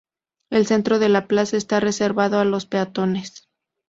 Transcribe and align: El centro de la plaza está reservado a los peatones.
El 0.49 0.65
centro 0.65 0.97
de 0.97 1.09
la 1.09 1.27
plaza 1.27 1.57
está 1.57 1.79
reservado 1.79 2.39
a 2.39 2.43
los 2.43 2.65
peatones. 2.65 3.47